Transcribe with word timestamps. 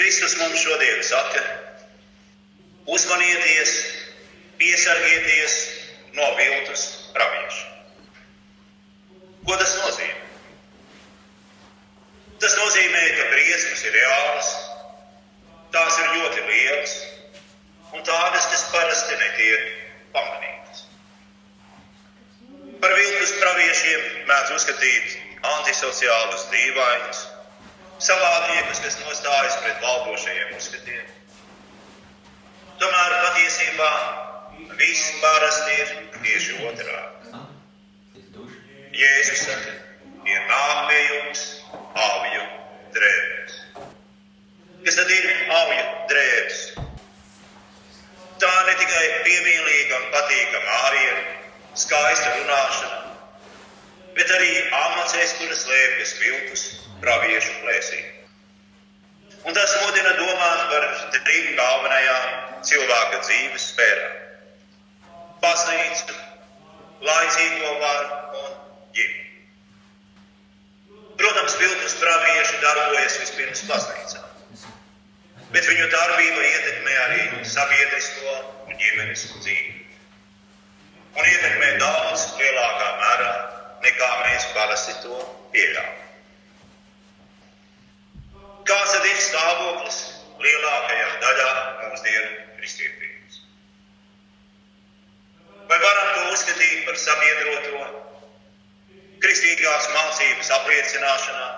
Kristus 0.00 0.36
mums 0.40 0.62
šodien 0.64 1.02
saka, 1.04 1.40
uzmanieties, 2.88 3.72
piesargieties 4.56 5.56
no 6.16 6.28
viltus 6.38 6.84
praviešu. 7.12 7.66
Ko 9.44 9.58
tas 9.60 9.74
nozīmē? 9.82 10.22
Tas 12.40 12.56
nozīmē, 12.62 13.02
ka 13.18 13.26
briesmas 13.34 13.82
ir 13.90 13.98
reālas, 13.98 14.48
tās 15.76 15.98
ir 16.00 16.08
ļoti 16.16 16.46
lielas 16.48 16.94
un 17.92 18.06
tādas, 18.08 18.48
kas 18.54 18.64
parasti 18.72 19.18
netiek 19.20 19.66
pamanītas. 20.16 20.86
Par 22.80 22.96
viltus 23.02 23.36
praviešiem 23.42 24.08
mēdz 24.32 24.56
uzskatīt 24.56 25.20
antisociālus, 25.58 26.48
dīvainus, 26.56 27.22
savādniekus, 28.04 28.80
kas 28.84 28.98
nostājas 29.04 29.56
pret 29.64 29.82
valdošajiem 29.84 30.56
uzskatiem. 30.56 31.06
Tomēr 32.80 33.14
patiesībā 33.26 33.90
viss 34.80 35.10
parasti 35.20 35.76
ir 35.82 35.90
tieši 36.16 36.58
otrādi. 36.68 37.34
Jēzus 39.00 39.42
saka, 39.46 39.74
ir 40.26 40.46
nāk 40.48 40.78
pie 40.88 41.00
jums 41.10 41.42
avju 42.04 42.46
drēbes. 42.96 43.58
Kas 44.86 44.96
tad 44.96 45.12
ir 45.12 45.28
auja 45.58 45.84
drēbes? 46.10 46.62
Tā 48.40 48.50
ne 48.66 48.74
tikai 48.80 49.04
piemīlīga 49.26 50.00
un 50.00 50.08
patīkama 50.14 50.76
āriena, 50.86 51.24
skaista 51.76 52.32
runāšana, 52.38 52.99
bet 54.20 54.32
arī 54.36 54.48
amats, 54.76 55.14
kuras 55.38 55.62
slēpjas 55.64 56.10
viltus 56.20 56.62
praviešu 57.00 57.52
plēsī. 57.62 58.00
Un 59.48 59.56
tas 59.56 59.70
mudina 59.80 60.10
domāt 60.18 60.64
par 60.68 60.82
trim 61.14 61.46
galvenajām 61.56 62.58
cilvēka 62.68 63.20
dzīves 63.24 63.68
sfērām- 63.70 64.18
baznīcu, 65.44 66.16
laicīgo 67.08 67.70
varu 67.80 68.42
un 68.42 68.50
ģimeni. 68.98 69.28
Protams, 71.22 71.56
viltus 71.62 71.94
pravieši 72.02 72.60
darbojas 72.66 73.16
vispirms 73.22 73.64
baznīcā, 73.70 74.20
bet 75.54 75.70
viņu 75.70 75.86
darbība 75.94 76.44
ietekmē 76.50 76.98
arī 77.06 77.22
sabiedrisko 77.54 78.36
un 78.66 78.76
ģimenes 78.84 79.24
dzīvi. 79.38 79.86
Un 81.16 81.24
ietekmē 81.24 81.72
daudz 81.80 82.26
lielākā 82.36 82.92
mērā 83.00 83.32
nekā 83.84 84.08
mēs 84.24 84.46
parasti 84.54 84.94
to 85.04 85.18
pieļaujam. 85.54 86.06
Kāds 88.68 88.92
tad 88.94 89.06
ir 89.08 89.22
stāvoklis 89.24 89.98
lielākajā 90.42 91.06
daļā 91.22 91.52
mūsdienu 91.80 92.28
kristietības? 92.58 93.40
Vai 95.70 95.78
varam 95.80 96.10
to 96.16 96.26
uzskatīt 96.34 96.84
par 96.86 96.98
sabiedroto 97.00 97.82
kristīgās 99.24 99.88
mācības 99.94 100.52
apliecināšanā, 100.58 101.48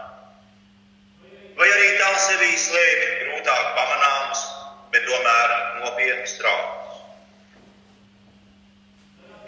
vai 1.59 1.69
arī 1.75 1.91
tā 2.01 2.11
sevī 2.27 2.53
slēpj 2.65 3.11
grūtāk 3.25 3.73
pamanāmas, 3.79 4.45
bet 4.95 5.07
tomēr 5.09 5.57
nopietnas 5.83 6.37
traumas? 6.39 6.79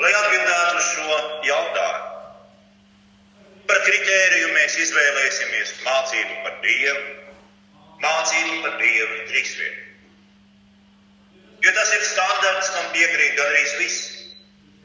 Lai 0.02 0.10
atbildētu 0.10 0.80
uz 0.80 0.90
šo 0.90 1.18
jautājumu, 1.46 2.13
par 3.68 3.80
kritēriju 3.86 4.50
mēs 4.54 4.76
izvēlēsimies 4.86 5.72
mācību 5.84 6.40
par 6.44 6.58
Dievu, 6.64 7.04
mācību 8.04 8.60
par 8.64 8.76
Dievu 8.82 9.22
trīsvienu. 9.30 9.80
Jo 11.64 11.72
tas 11.72 11.94
ir 11.96 12.02
standarts, 12.04 12.68
kam 12.74 12.90
piekrīt 12.92 13.38
gandrīz 13.38 13.76
visi, 13.80 14.26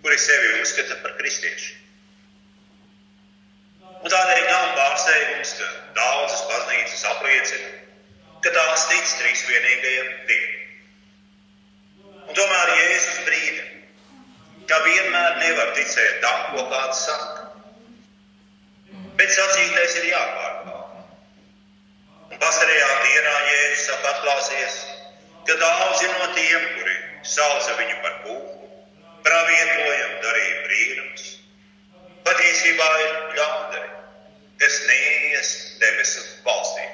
kuri 0.04 0.18
sevi 0.22 0.62
uzskata 0.62 0.96
par 1.04 1.18
kristiešu. 1.20 1.76
Un 4.00 4.14
tādēļ 4.14 4.46
nav 4.48 4.70
pārsteigums, 4.78 5.52
ka 5.60 5.68
daudzas 5.98 6.46
baznīcas 6.48 7.04
apliecina, 7.10 7.74
ka 8.46 8.54
tās 8.56 8.86
tic 8.94 9.12
trīsvienīgajam 9.20 10.14
Dievam. 10.30 10.56
Un 12.30 12.38
tomēr 12.38 12.72
Jēzus 12.78 13.20
brīdi, 13.28 13.62
ka 14.70 14.80
vienmēr 14.86 15.38
nevar 15.42 15.76
ticēt 15.76 16.20
tam, 16.24 16.48
ko 16.54 16.66
kāds 16.72 17.04
saka. 17.10 17.39
Bet 19.20 19.34
sacītais 19.36 19.96
ir 20.00 20.06
jāpārbauda. 20.14 21.02
Un 22.30 22.40
pastarajā 22.40 22.90
dienā 23.04 23.34
Jēzus 23.50 24.06
atklāsies, 24.12 24.78
ka 25.50 25.58
daudzi 25.60 26.08
no 26.14 26.28
tiem, 26.38 26.68
kuri 26.78 26.96
sauca 27.28 27.76
viņu 27.82 27.98
par 28.06 28.14
kūku, 28.24 28.70
pravietojam 29.26 30.14
darīja 30.24 30.62
brīnums, 30.68 31.26
patiesībā 32.30 32.88
ir 33.02 33.18
ļaundari, 33.42 33.92
kas 34.64 34.80
neies 34.88 35.52
debesu 35.84 36.24
valstī. 36.48 36.88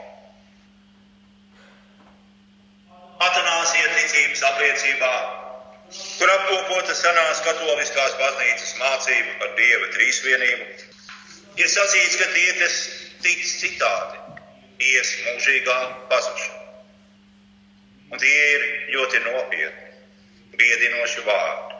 Atanāsija 3.28 3.94
ticības 4.00 4.44
apliecībā, 4.50 5.14
kur 6.18 6.34
apkopota 6.40 6.98
senās 6.98 7.46
katoliskās 7.46 8.18
baznīcas 8.18 8.76
mācība 8.82 9.40
par 9.44 9.56
Dieva 9.62 9.94
trīsvienību, 9.94 10.85
ir 11.62 11.72
sacīts, 11.72 12.18
ka 12.20 12.28
tie, 12.34 12.52
kas 12.60 12.78
tic 13.24 13.46
citādi, 13.48 14.42
ies 14.92 15.14
mūžīgā 15.26 15.78
pazušana. 16.12 16.64
Un 18.12 18.22
tie 18.22 18.36
ir 18.56 18.66
ļoti 18.96 19.22
nopietni, 19.26 19.94
biedinoši 20.60 21.24
vārdi, 21.26 21.80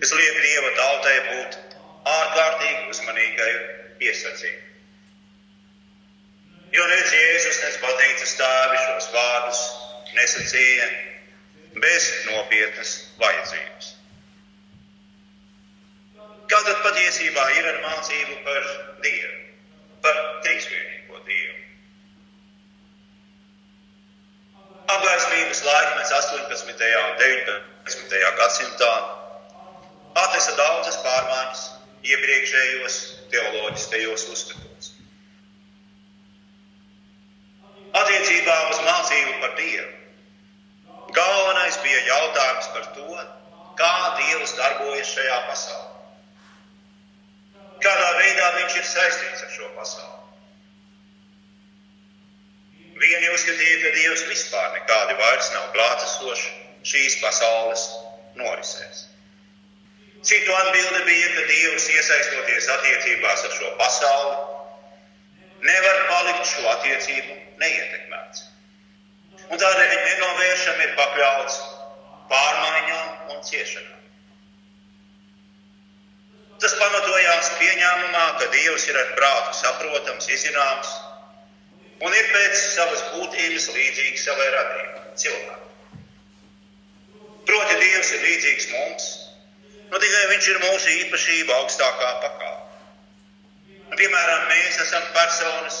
kas 0.00 0.16
liek 0.16 0.40
Dieva 0.46 0.72
tautai 0.78 1.14
būt 1.28 1.60
ārkārtīgi 2.16 2.90
uzmanīgai 2.94 3.52
piesacībai. 4.00 4.66
Jo 6.70 6.84
nec 6.86 7.14
Jēzus, 7.14 7.62
nec 7.64 7.78
baznīcas 7.82 8.36
tēvi 8.38 8.82
šos 8.84 9.08
vārdus 9.14 9.62
nesacīja 10.14 10.90
bez 11.82 12.06
nopietnas 12.28 12.92
vajadzības. 13.18 13.89
Kā 16.50 16.58
tad 16.66 16.80
patiesībā 16.82 17.42
ir 17.58 17.66
ar 17.70 17.76
mācību 17.84 18.36
par 18.46 18.64
Dievu, 19.04 19.36
par 20.02 20.16
trīsvienīgo 20.46 21.20
Dievu? 21.28 21.58
Apgaismības 24.90 25.60
laikmets 25.68 26.10
18. 26.16 26.88
un 27.02 27.12
19. 27.20 28.22
gadsimtā 28.40 28.90
atnesa 30.24 30.56
daudzas 30.58 30.98
pārmaiņas 31.04 31.62
iepriekšējos 32.10 32.98
teoloģiskajos 33.30 34.26
uzskatos. 34.34 34.90
Attiecībā 38.02 38.58
uz 38.72 38.82
mācību 38.88 39.38
par 39.44 39.54
Dievu 39.62 39.88
galvenais 41.14 41.78
bija 41.84 42.02
jautājums 42.06 42.68
par 42.74 42.90
to, 42.96 43.22
kā 43.78 43.94
Dievs 44.18 44.56
darbojas 44.58 45.14
šajā 45.14 45.38
pasaulē. 45.48 45.89
Ir 48.80 48.86
saistīts 48.88 49.42
ar 49.44 49.50
šo 49.52 49.66
pasauli. 49.76 50.20
Vieni 53.00 53.28
uzskatīja, 53.34 53.76
ka 53.82 53.90
Dievs 53.96 54.22
vispār 54.28 54.70
nekādi 54.76 55.16
vairs 55.18 55.50
nav 55.52 55.66
klātesošs 55.74 56.46
šīs 56.88 57.18
pasaules 57.20 57.84
norisēs. 58.40 59.02
Citu 60.30 60.56
atbilde 60.56 61.02
bija, 61.10 61.28
ka 61.36 61.44
Dievs 61.52 61.90
iesaistoties 61.92 62.70
attiecībās 62.76 63.44
ar 63.50 63.54
šo 63.58 63.70
pasauli, 63.82 64.34
nevar 65.68 66.02
palikt 66.08 66.50
šo 66.54 66.66
attiecību 66.74 67.38
neietekmēts. 67.60 68.44
Un 69.50 69.60
tādēļ 69.60 69.96
nenovēršami 70.08 70.86
ir 70.88 70.98
pakļauts 71.04 71.62
pārmaiņām 72.32 73.34
un 73.34 73.48
ciešanām. 73.48 73.99
Tas 76.60 76.74
pamatojās 76.76 77.54
pieņēmumā, 77.56 78.24
ka 78.40 78.50
Dievs 78.52 78.84
ir 78.90 78.98
ar 79.00 79.14
prātu 79.16 79.56
saprotams, 79.62 80.28
izzināms 80.28 80.90
un 82.04 82.16
ir 82.16 82.28
pēc 82.34 82.60
savas 82.74 83.02
būtības 83.14 83.68
līdzīgs 83.76 84.26
savai 84.28 84.48
radībai, 84.56 85.02
cilvēkam. 85.22 86.04
Proti, 87.48 87.78
Dievs 87.80 88.12
ir 88.16 88.26
līdzīgs 88.26 88.68
mums, 88.74 89.08
nu 89.90 90.00
tikai 90.04 90.26
Viņš 90.34 90.50
ir 90.52 90.60
mūsu 90.66 90.92
īpašība 90.98 91.56
augstākā 91.62 92.10
pakāpē. 92.26 92.52
Nu, 93.90 93.96
piemēram, 93.98 94.44
mēs 94.52 94.80
esam 94.84 95.08
personas, 95.16 95.80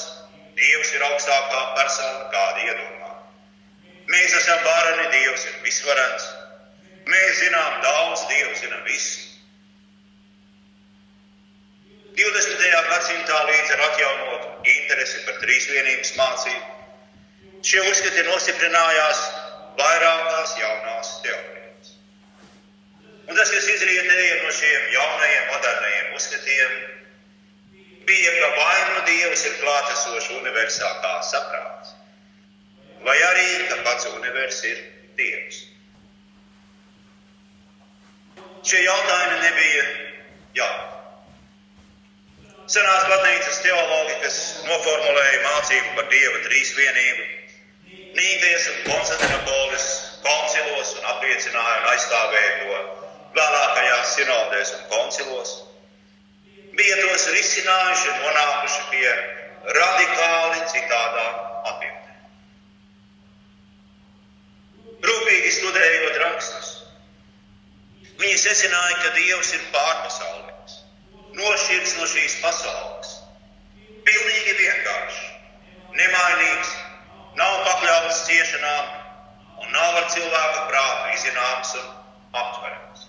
Dievs 0.58 0.92
ir 0.96 1.04
augstākā 1.06 1.60
persona, 1.76 2.24
kāda 2.32 2.64
iedomā. 2.66 3.12
Mēs 4.10 4.34
esam 4.40 4.64
varani, 4.64 5.10
Dievs 5.12 5.46
ir 5.46 5.60
visvarens. 5.64 6.30
Mēs 7.06 7.42
zinām 7.44 7.82
daudz, 7.84 8.24
Dievs 8.32 8.64
zina 8.64 8.80
visu. 8.88 9.29
20. 12.18 12.66
gadsimtā 12.90 13.38
līdz 13.52 13.72
ar 13.76 13.86
atjaunotu 13.86 14.52
interesi 14.74 15.24
par 15.28 15.40
trīsvienības 15.44 16.14
mācību, 16.18 16.70
Šie 17.60 17.80
uzskati 17.84 18.22
nostiprinājās 18.24 19.18
vairākās 19.76 20.52
jaunās 20.56 21.10
teorijas. 21.24 21.90
Un 23.28 23.36
tas, 23.36 23.50
kas 23.52 23.66
izrietēja 23.74 24.38
no 24.40 24.52
šiem 24.56 24.86
jaunajiem, 24.94 25.42
modernajiem 25.50 26.14
uzskatiem, 26.16 26.78
bija, 28.08 28.30
ka 28.38 28.48
vai 28.56 28.78
nu 28.94 29.02
Dievs 29.10 29.44
ir 29.50 29.58
klātesošs 29.60 30.30
universā 30.38 30.88
kā 31.04 31.10
saprāts, 31.28 31.92
vai 33.04 33.18
arī, 33.26 33.44
ka 33.68 33.82
pats 33.84 34.08
univers 34.14 34.62
ir 34.70 34.80
Dievs. 35.20 35.60
Šie 38.64 38.80
jautājumi 38.86 39.44
nebija 39.44 39.84
jauni. 40.62 40.99
Senās 42.70 43.06
baznīcas 43.10 43.58
teologi, 43.64 44.14
kas 44.22 44.36
noformulēja 44.66 45.40
mācību 45.42 45.94
par 45.96 46.06
Dieva 46.12 46.38
trīsvienību, 46.44 47.24
Nīgais 48.14 48.66
un 48.70 48.78
Konstantinopolis 48.86 49.86
koncilos 50.22 50.94
un 50.98 51.08
apliecināja 51.12 51.76
un 51.80 51.88
aizstāvēja 51.92 52.52
to 52.62 52.80
vēlākajās 53.38 54.14
sinodēs 54.16 54.72
un 54.76 54.82
koncilos, 54.92 55.52
bija 56.78 56.98
tos 57.02 57.28
risinājuši 57.36 58.12
un 58.14 58.20
nonākuši 58.26 58.82
pie 58.90 59.14
radikāli 59.78 60.66
citādām 60.74 61.34
atbildēm. 61.72 62.18
Rūpīgi 65.10 65.56
studējot 65.58 66.22
rakstus, 66.24 66.70
Viņi 68.20 68.36
secināja, 68.36 68.96
ka 69.00 69.10
Dievs 69.16 69.50
ir 69.56 69.62
pārpasaulīgs, 69.72 70.49
nošķirts 71.38 71.96
no 71.98 72.06
šīs 72.10 72.38
pasaules, 72.42 73.12
pilnīgi 74.06 74.56
vienkāršs, 74.60 75.20
nemainīgs, 75.98 76.72
nav 77.38 77.60
pakļauts 77.66 78.24
ciešanām 78.28 79.62
un 79.62 79.72
nav 79.76 80.00
ar 80.00 80.08
cilvēka 80.14 80.66
prātu 80.70 81.14
izzināms 81.14 81.76
un 81.80 81.86
aptverams. 82.40 83.06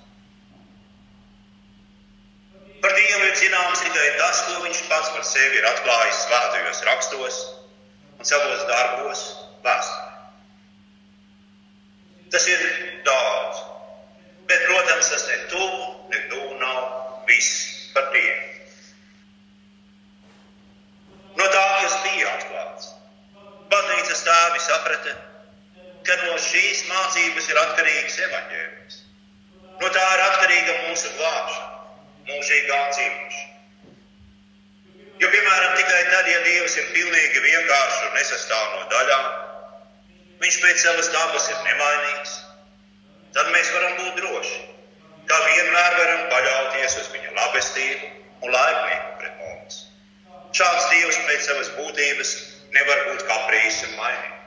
Par 2.81 2.95
Dievu 2.97 3.25
ir 3.29 3.35
zināms 3.37 3.83
tikai 3.85 4.07
tas, 4.19 4.45
ko 4.47 4.61
Viņš 4.65 4.85
pats 4.89 5.11
par 5.15 5.25
sevi 5.27 5.59
ir 5.59 5.67
atklājis 5.69 6.23
svētajos 6.25 6.79
rakstos 6.87 7.41
un 8.17 8.29
savos 8.29 8.63
darbos 8.69 9.21
vēsturē. 9.65 10.07
Tas 12.31 12.47
ir 12.47 12.63
daudz. 13.05 13.61
Bet, 14.47 14.63
protams, 14.67 15.09
tas 15.11 15.27
ne 15.27 15.37
tuvu, 15.51 15.83
ne 16.13 16.21
tuvu 16.31 16.57
nav 16.61 17.27
viss 17.27 17.70
par 17.95 18.07
Dievu. 18.13 18.47
No 21.39 21.45
tā, 21.47 21.65
kas 21.81 21.97
bija 22.05 22.31
atklāts, 22.37 22.89
baznīcas 23.71 24.23
tēvi 24.27 24.63
saprata, 24.65 25.13
ka 26.07 26.17
no 26.23 26.39
šīs 26.47 26.83
mācības 26.89 27.51
ir 27.51 27.61
atkarīgs 27.65 28.17
evaņģēlijs. 28.27 28.97
No 29.81 29.93
tā 29.95 30.07
ir 30.15 30.25
atkarīga 30.25 30.75
mūsu 30.87 31.13
glābšana, 31.19 31.69
mūžīgā 32.31 32.81
dzīvošana. 32.95 33.47
Jo, 35.21 35.29
piemēram, 35.29 35.77
tikai 35.77 36.03
tad, 36.09 36.27
ja 36.33 36.43
Dievs 36.47 36.75
ir 36.81 36.91
pilnīgi 36.97 37.45
vienkāršs 37.45 38.03
un 38.07 38.13
nesastāv 38.17 38.67
no 38.75 38.85
daļām, 38.91 39.31
Viņš 40.41 40.55
pēc 40.57 40.79
savas 40.81 41.09
dabas 41.13 41.43
ir 41.53 41.57
nemainīgs, 41.67 42.31
tad 43.35 43.49
mēs 43.53 43.67
varam 43.75 43.91
būt 43.99 44.15
droši, 44.17 44.55
ka 45.31 45.39
vienmēr 45.47 45.97
varam 45.97 46.23
paļauties 46.31 46.97
uz 47.01 47.09
viņa 47.13 47.35
labestību 47.37 48.09
un 48.43 48.55
laipnību 48.55 49.13
pret 49.21 49.37
mums. 49.45 49.77
Šāds 50.57 50.89
Dievs 50.91 51.19
pēc 51.27 51.47
savas 51.47 51.71
būtības 51.77 52.33
nevar 52.75 53.03
būt 53.07 53.25
kaprīs 53.29 53.81
un 53.87 53.95
mainīgs. 53.99 54.37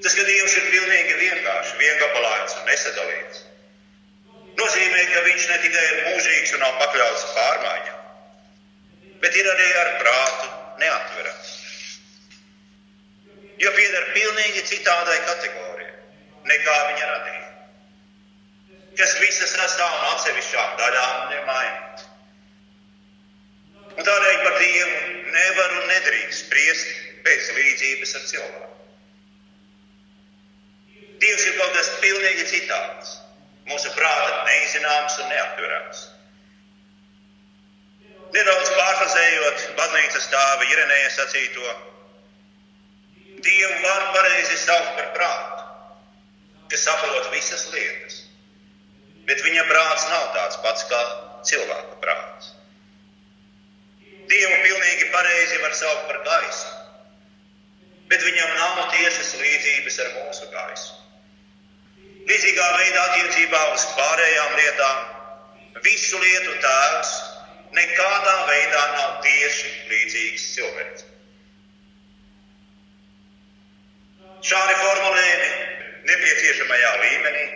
Tas, 0.00 0.16
ka 0.16 0.24
Dievs 0.24 0.56
ir 0.56 0.68
pilnīgi 0.72 1.16
vienkārši, 1.20 1.76
viengabalains 1.78 2.56
un 2.56 2.68
nesadalīts, 2.70 3.42
nozīmē, 4.60 5.02
ka 5.12 5.24
Viņš 5.28 5.48
ne 5.50 5.58
tikai 5.64 5.82
ir 5.90 6.00
mūžīgs 6.08 6.54
un 6.56 6.64
nav 6.64 6.78
pakļauts 6.80 7.26
pārmaiņām, 7.36 8.00
bet 9.22 9.36
ir 9.36 9.50
arī 9.52 9.68
ar 9.82 9.92
prātu 10.00 10.48
neatverams. 10.80 11.52
Jo 13.60 13.72
pieder 13.76 14.08
pilnīgi 14.16 14.64
citādai 14.72 15.18
kategorijai 15.28 15.96
nekā 16.48 16.76
viņa 16.88 17.08
radīja. 17.12 17.49
Kas 18.98 19.12
visas 19.22 19.52
sastāv 19.54 19.92
no 19.92 20.08
atsevišķām 20.14 20.72
daļām 20.80 21.18
un 21.24 21.34
ir 21.36 21.44
mainīts. 21.48 22.06
Un 23.96 24.06
tādēļ 24.06 24.36
par 24.44 24.56
Dievu 24.58 24.98
nevar 25.34 25.76
un 25.78 25.88
nedrīkst 25.90 26.46
spriest 26.46 26.92
pēc 27.26 27.50
līdzības 27.56 28.14
ar 28.18 28.26
cilvēku. 28.32 28.68
Dievs 31.20 31.46
ir 31.50 31.58
kaut 31.58 31.74
kas 31.76 31.90
pilnīgi 32.00 32.46
citāds, 32.48 33.12
mūsu 33.68 33.92
prāta 33.96 34.40
neizcināms 34.48 35.18
un 35.20 35.30
neapturams. 35.34 36.02
Nedaudz 38.34 38.74
pārfrazējot 38.78 39.64
baznīcas 39.78 40.28
tēva 40.32 40.68
Irenēja 40.72 41.14
sacīto, 41.18 41.78
Dievu 43.44 43.82
var 43.84 44.06
pareizi 44.14 44.56
saukt 44.60 44.96
par 44.96 45.12
prātu 45.16 45.60
kas 46.70 46.84
saprot 46.86 47.32
visas 47.34 47.66
lietas. 47.74 48.19
Bet 49.30 49.44
viņa 49.46 49.62
prāts 49.70 50.04
nav 50.10 50.24
tāds 50.34 50.56
pats 50.58 50.86
kā 50.90 51.00
cilvēka 51.46 51.98
prāts. 52.02 52.48
Dievu 54.30 54.56
pilnīgi 54.64 55.06
pareizi 55.12 55.60
var 55.62 55.76
saukt 55.78 56.08
par 56.08 56.18
gaisu, 56.26 56.72
bet 58.10 58.24
viņam 58.26 58.56
nav 58.56 58.80
tiešas 58.96 59.30
līdzības 59.38 59.98
ar 60.02 60.10
mūsu 60.16 60.48
gaisu. 60.50 60.98
Līdzīgā 62.26 62.66
veidā 62.80 63.04
attiecībā 63.04 63.60
uz 63.76 63.86
pārējām 64.00 64.58
lietām 64.58 65.78
visu 65.86 66.18
lietu 66.24 66.58
tēvs 66.66 67.14
nekādā 67.78 68.34
veidā 68.50 68.82
nav 68.96 69.16
tieši 69.28 69.72
līdzīgs 69.94 70.50
cilvēks. 70.56 71.06
Šādi 74.50 74.76
formulējumi 74.82 75.50
nepieciešamajā 76.10 76.92
līmenī 77.06 77.48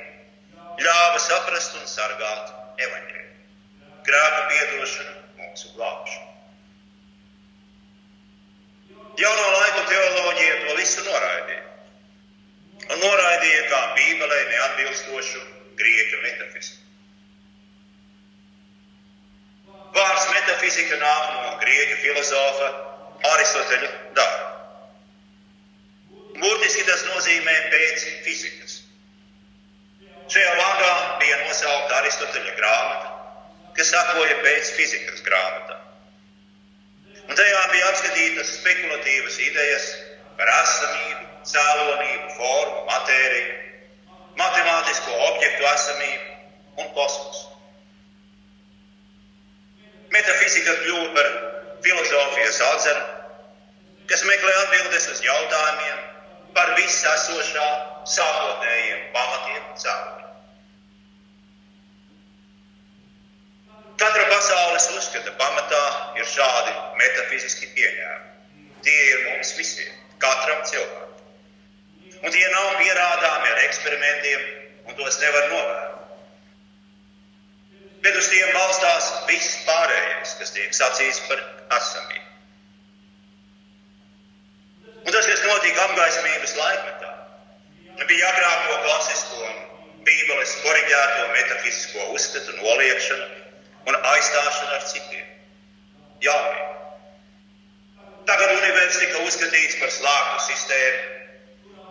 ļāva 0.82 1.18
saprast 1.22 1.76
un 1.78 1.86
sargāt 1.88 2.52
evaņģēliju, 2.82 3.34
grēku 4.06 4.46
piedošanu, 4.52 5.16
mūsu 5.40 5.74
glābšanu. 5.76 6.30
Jauno 9.14 9.50
laiku 9.54 9.82
teoloģija 9.90 10.54
to 10.64 10.78
visu 10.80 11.04
noraidīja. 11.06 11.60
Un 12.90 12.98
noraidīja 12.98 13.60
kā 13.70 13.82
Bībelē 13.98 14.40
neatbilstošu 14.48 15.42
grieķu 15.78 16.18
metafiziku. 16.24 16.80
Vārds 19.94 20.26
metafizika 20.32 20.98
nāk 20.98 21.30
no 21.36 21.54
grieķu 21.62 22.00
filozofa 22.02 22.72
Aristoteļa 23.30 23.90
darba. 24.18 24.50
Burtiski 26.34 26.82
tas 26.88 27.04
nozīmē 27.12 27.54
pēc 27.70 28.06
fizikas. 28.26 28.63
Šajā 30.34 30.54
vārdā 30.58 30.94
bija 31.20 31.34
nosaukta 31.44 31.98
Aristoteļa 32.00 32.52
grāmata, 32.56 33.10
kas 33.76 33.90
sakoja 33.94 34.34
pēc 34.42 34.70
fizikas 34.74 35.20
grāmatā. 35.22 35.76
Un 37.28 37.38
tajā 37.38 37.60
bija 37.70 37.90
apskatītas 37.92 38.50
spekulatīvas 38.56 39.36
idejas 39.44 39.86
par 40.40 40.50
esamību, 40.56 41.28
cēlonību, 41.52 42.32
formu, 42.40 42.80
matēriju, 42.88 43.54
matemātisko 44.40 45.20
objektu 45.28 45.68
esamību 45.70 46.82
un 46.82 46.90
kosmosu. 46.98 47.46
Metafizika 50.18 50.74
kļuva 50.82 51.12
par 51.14 51.30
filozofijas 51.86 52.58
atzaru, 52.72 53.06
kas 54.10 54.26
meklē 54.26 54.58
atbildes 54.64 55.12
uz 55.14 55.22
jautājumiem, 55.30 56.02
par 56.58 56.74
visesošā 56.80 57.68
sākotnējiem 58.18 59.06
pamatiem 59.14 59.53
uzskata 65.04 65.34
pamatā 65.36 65.84
ir 66.18 66.28
šādi 66.28 66.72
metafiziski 66.96 67.68
pieņēmumi. 67.76 68.70
Tie 68.84 69.00
ir 69.10 69.24
mums 69.28 69.52
visiem, 69.58 69.92
katram 70.22 70.62
cilvēkam. 70.68 71.10
Un 72.24 72.32
tie 72.32 72.44
nav 72.52 72.68
pierādāmi 72.80 73.50
ar 73.50 73.60
eksperimentiem, 73.66 74.46
un 74.88 74.96
tos 74.96 75.18
nevar 75.20 75.48
novērot. 75.52 75.90
Bet 78.04 78.16
uz 78.20 78.28
tiem 78.32 78.50
balstās 78.56 79.10
viss 79.28 79.60
pārējais, 79.68 80.34
kas 80.40 80.54
tiek 80.56 80.76
sacīts 80.76 81.20
par 81.28 81.40
esamību. 81.78 82.22
Un 85.04 85.12
tas, 85.12 85.28
kas 85.28 85.44
notika 85.44 85.84
apgaismības 85.84 86.56
laikmetā, 86.60 87.14
bija 88.08 88.32
agrāko 88.32 88.80
klasisko 88.88 89.52
Bībeles 90.04 90.52
koriģēto 90.64 91.28
metafizisko 91.32 92.10
uzskatu 92.16 92.56
noliekšana 92.60 93.43
un 93.88 93.98
aizstāšana 94.12 94.78
ar 94.78 94.86
citiem. 94.90 95.26
Jauniem. 96.24 96.70
Tagad 98.28 98.54
universums 98.56 99.00
tika 99.02 99.22
uzskatīts 99.28 99.78
par 99.80 99.92
slāptu 99.92 100.44
sistēmu, 100.46 101.02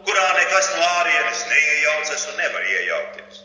kurā 0.08 0.24
nekas 0.40 0.70
no 0.76 0.86
ārienes 1.00 1.44
neiejaucas 1.52 2.28
un 2.32 2.40
nevar 2.42 2.70
iejaukties. 2.72 3.44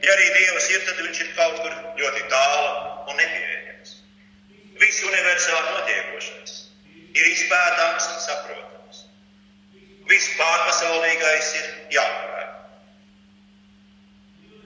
Ja 0.00 0.14
arī 0.14 0.28
Dievs 0.36 0.68
ir, 0.72 0.84
tad 0.86 1.02
viņš 1.02 1.20
ir 1.24 1.32
kaut 1.36 1.58
kur 1.60 1.74
ļoti 1.98 2.22
tālu 2.32 2.70
un 3.10 3.18
nepieejams. 3.20 3.96
Viss 4.80 5.04
universā 5.10 5.58
notiekošais 5.66 6.56
ir 7.18 7.30
izpētāms 7.34 8.08
un 8.14 8.22
saprotams. 8.24 9.04
Viss 10.08 10.34
pārpasaulīgais 10.38 11.54
ir 11.58 11.70
jāpavēr. 11.98 12.29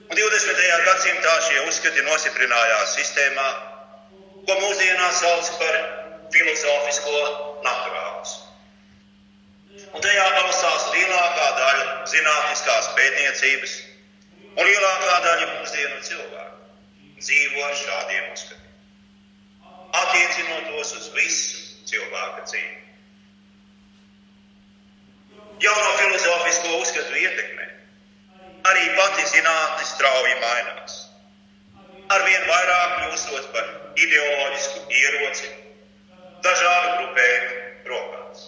Un 0.05 0.13
20. 0.13 0.85
gadsimtā 0.85 1.31
šie 1.47 1.61
uzskati 1.65 2.03
nostiprinājās 2.05 2.91
sistēmā, 2.93 3.45
ko 4.45 4.57
mūsdienās 4.59 5.21
sauc 5.23 5.49
par 5.57 5.77
filozofisko 6.35 7.21
naturālismu. 7.65 8.43
Un 9.97 10.05
tajā 10.05 10.27
balstās 10.35 10.85
lielākā 10.93 11.47
daļa 11.57 11.89
zinātniskās 12.11 12.91
pētniecības 12.99 13.75
un 14.53 14.69
lielākā 14.69 15.17
daļa 15.25 15.49
mūsdienu 15.55 15.99
cilvēku 16.11 17.19
dzīvo 17.25 17.65
ar 17.65 17.75
šādiem 17.81 18.31
uzskatiem, 18.35 18.79
attiecinot 20.03 20.69
tos 20.69 20.95
uz 20.99 21.11
visu 21.17 21.61
cilvēka 21.89 22.45
dzīvi. 22.45 22.81
Jauno 25.65 25.91
filozofisko 25.97 26.81
uzskatu 26.83 27.23
ietekmē 27.25 27.64
arī 28.71 28.85
pati 28.97 29.25
zinātne 29.31 29.85
strauji 29.89 30.35
mainās. 30.41 30.97
Arvien 32.15 32.47
vairāk 32.49 32.95
kļūstot 32.99 33.51
par 33.53 33.69
ideoloģisku 34.05 34.83
ieroci 35.01 35.51
dažādu 36.45 36.89
grupējumu 36.99 37.91
rokās. 37.91 38.47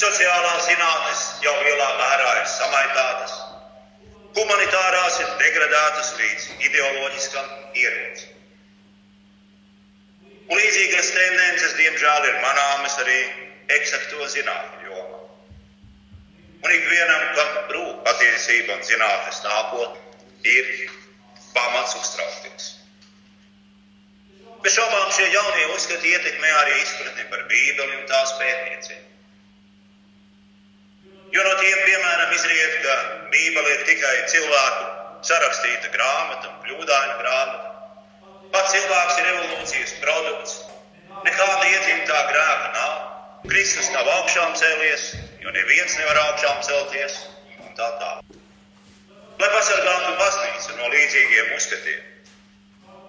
Sociālās 0.00 0.66
zinātnes 0.68 1.22
jau 1.44 1.54
lielā 1.66 1.88
mērā 1.98 2.34
ir 2.40 2.50
samaitātas, 2.52 3.32
humanitārās 4.38 5.18
ir 5.24 5.32
degradētas 5.40 6.12
līdz 6.20 6.50
ideoloģiskam 6.68 7.48
ierocim. 7.84 8.36
Un 10.50 10.58
līdzīgas 10.58 11.10
tendences, 11.14 11.74
diemžēl, 11.78 12.24
ir 12.30 12.38
manāmas 12.42 12.96
arī 13.02 13.18
eksakto 13.70 14.26
zinātņu 14.34 14.88
jomā. 14.90 15.19
Un 16.60 16.72
ikvienam, 16.76 17.22
kam 17.36 17.72
rūp 17.74 18.02
patiesība 18.04 18.76
un 18.76 18.82
zinātnes 18.84 19.40
nākotne, 19.46 20.00
ir 20.44 20.66
pamats 21.54 21.96
uztraukties. 21.96 22.66
Bez 24.60 24.74
šaubām 24.76 25.08
šie 25.16 25.30
jaunie 25.32 25.68
uzskati 25.74 26.12
ietekmē 26.12 26.50
arī 26.58 26.74
izpratni 26.82 27.24
par 27.32 27.46
Bībeli 27.48 27.96
un 27.96 28.04
tās 28.10 28.34
pētniecību. 28.40 29.06
Jo 31.32 31.44
no 31.46 31.54
tiem, 31.62 31.78
piemēram, 31.86 32.32
izriet, 32.36 32.76
ka 32.84 32.94
Bībele 33.32 33.74
ir 33.76 33.84
tikai 33.88 34.14
cilvēku 34.32 34.88
sarakstīta 35.30 35.92
grāmata, 35.94 36.52
kļūdaina 36.64 37.16
grāmata. 37.22 37.70
Pats 38.52 38.74
cilvēks 38.74 39.20
ir 39.22 39.28
evolūcijas 39.32 39.92
produkts, 40.02 40.56
nekāda 41.24 41.68
ietimtā 41.70 42.22
grēka 42.32 42.72
nav. 42.74 42.96
Kristus 43.46 43.88
nav 43.94 44.08
augšām 44.18 44.56
cēlies, 44.60 45.06
jo 45.40 45.56
neviens 45.56 45.98
nevar 45.98 46.22
augšām 46.26 46.62
celties 46.68 47.18
un 47.64 47.74
tā 47.78 47.90
tālāk. 48.02 48.38
Lai 49.40 49.50
pasargātu 49.56 50.16
baznīcu 50.20 50.78
no 50.78 50.88
līdzīgiem 50.92 51.52
uzskatiem, 51.56 52.00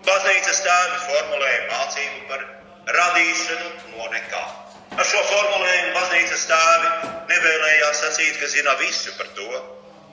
Baznīcas 0.05 0.61
tēvi 0.65 0.95
formulēja 1.05 1.65
mācību 1.69 2.21
par 2.29 2.45
radīšanu 2.97 3.67
no 3.93 4.07
nekā. 4.13 4.41
Ar 4.97 5.07
šo 5.07 5.19
formulējumu 5.29 5.91
baznīcas 5.97 6.47
tēvi 6.49 7.11
nevēlējās 7.29 8.01
sacīt, 8.05 8.39
ka 8.41 8.49
zina 8.53 8.73
visu 8.79 9.13
par 9.19 9.29
to, 9.37 9.61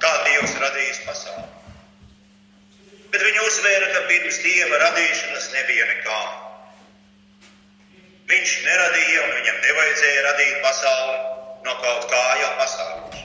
kā 0.02 0.10
Dievs 0.26 0.52
radījis 0.64 1.00
pasauli. 1.06 1.46
Bet 3.08 3.24
viņi 3.24 3.46
uzsvēra, 3.46 3.88
ka 3.94 4.04
pirms 4.10 4.42
Dieva 4.44 4.82
radīšanas 4.84 5.48
nebija 5.56 5.88
nekā. 5.94 6.20
Viņš 8.28 8.54
neradīja 8.68 9.24
un 9.24 9.34
viņam 9.38 9.60
nevajadzēja 9.64 10.24
radīt 10.28 10.62
pasauli 10.66 11.18
no 11.66 11.76
kaut 11.82 12.08
kā 12.12 12.24
jau 12.42 12.50
pasaules. 12.62 13.22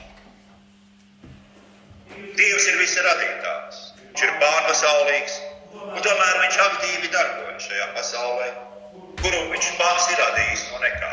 Dievs 2.34 2.70
ir 2.70 2.78
visa 2.82 3.02
radītājs, 3.06 3.82
viņš 4.04 4.24
ir 4.28 4.38
pārpasaulīgs, 4.42 5.42
Un 5.74 6.02
tomēr 6.02 6.40
viņš 6.42 6.56
aktīvi 6.64 7.10
darbojas 7.12 7.66
šajā 7.68 7.86
pasaulē, 7.96 8.48
kuru 9.20 9.40
viņš 9.50 9.70
pats 9.78 10.06
ir 10.12 10.20
radījis 10.20 10.64
no 10.70 10.80
nekā. 10.82 11.12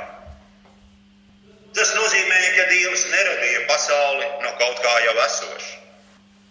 Tas 1.77 1.93
nozīmē, 1.97 2.39
ka 2.57 2.65
Dievs 2.69 3.05
neradīja 3.13 3.61
pasauli 3.69 4.27
no 4.43 4.53
kaut 4.61 4.81
kā 4.85 4.93
jau 5.05 5.15
esoša. 5.25 5.77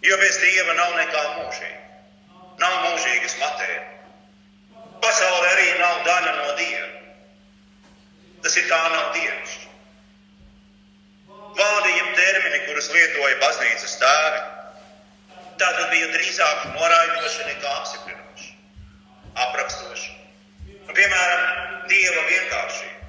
Jo 0.07 0.17
bez 0.17 0.39
Dieva 0.41 0.75
nav 0.79 0.95
nekā 0.97 1.23
mūžīga. 1.37 1.81
Nav 2.61 2.77
mūžīgas 2.87 3.37
matērijas. 3.41 3.89
Pasaule 5.01 5.51
arī 5.51 5.67
nav 5.79 6.01
daļa 6.07 6.33
no 6.39 6.55
Dieva. 6.57 6.89
Tas 8.41 8.57
ir 8.57 8.65
tā 8.69 8.81
nav 8.95 9.11
Dievs. 9.17 9.57
Jeb 11.57 12.15
termini, 12.15 12.59
kurus 12.65 12.87
lietoja 12.93 13.35
baznīcas 13.41 13.97
tēvi, 13.99 14.39
tātad 15.59 15.89
bija 15.91 16.07
drīzāk 16.13 16.61
noraidoši 16.77 17.47
nekā 17.49 17.73
apstiprinoši, 17.81 18.53
aprakstoši. 19.45 20.13
Un, 20.87 20.93
piemēram, 20.95 21.43
Dieva 21.91 22.23
vienkāršība 22.29 23.01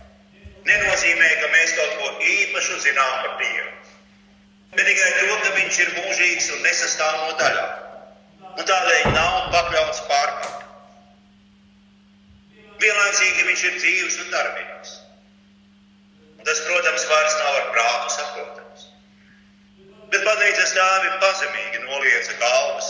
nenozīmē, 0.67 1.29
ka 1.43 1.51
mēs 1.55 1.75
kaut 1.79 1.95
ko 2.01 2.11
īpašu 2.33 2.81
zinām 2.83 3.15
par 3.23 3.37
Dievu, 3.39 3.71
bet 4.75 4.91
tikai 4.91 5.13
to, 5.21 5.39
ka 5.45 5.55
Viņš 5.61 5.79
ir 5.85 5.95
mūžīgs 6.01 6.51
un 6.57 6.67
nesastāv 6.67 7.17
no 7.23 7.39
daļām, 7.39 7.73
un 8.57 8.69
tādēļ 8.73 9.09
nav 9.15 9.39
pakļauts 9.55 10.03
pārkāpumam. 10.11 10.69
Vienlaicīgi 12.83 13.49
Viņš 13.53 13.65
ir 13.71 13.79
dzīves 13.79 14.21
un 14.25 14.35
darbīgs. 14.35 15.02
Un 16.43 16.47
tas, 16.49 16.61
protams, 16.67 17.05
vairs 17.07 17.35
nav 17.39 17.57
ar 17.57 17.67
prātu 17.71 18.09
saprotams. 18.17 18.87
Bet 20.11 20.25
baznīcas 20.27 20.73
tēvi 20.75 21.11
pazemīgi 21.23 21.83
nolieca 21.85 22.35
galvas 22.41 22.89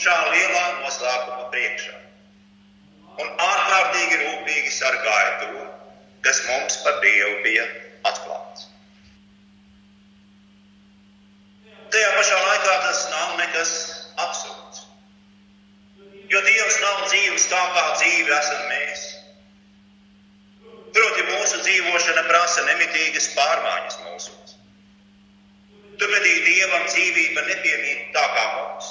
šā 0.00 0.14
lielā 0.30 0.62
noslēpuma 0.78 1.50
priekšā 1.52 1.98
un 3.20 3.28
ārkārtīgi 3.44 4.22
rūpīgi 4.22 4.72
sargāja 4.72 5.36
to, 5.42 5.66
kas 6.24 6.40
mums 6.46 6.80
par 6.86 6.96
Dievu 7.04 7.36
bija 7.44 7.68
atklāts. 8.08 8.64
Tajā 11.92 12.10
pašā 12.16 12.40
laikā 12.46 12.80
tas 12.86 13.04
nav 13.12 13.36
nekas 13.42 13.76
absurds. 14.24 14.84
Jo 16.32 16.40
Dievs 16.48 16.82
nav 16.88 17.04
dzīves 17.04 17.52
tā, 17.52 17.62
kā 17.76 17.86
dzīve 18.00 18.36
esam 18.40 18.66
mēs. 18.72 19.08
Proti, 20.96 21.24
mūsu 21.28 21.60
dzīvošana 21.64 22.24
prasa 22.28 22.64
nemitīgas 22.68 23.28
pārmaiņas 23.36 23.98
mūsos. 24.06 24.56
Turpretī 25.98 26.34
Dievam 26.46 26.86
dzīvība 26.88 27.44
nepiemīt 27.48 28.10
tā 28.14 28.24
kā 28.34 28.44
mums. 28.54 28.90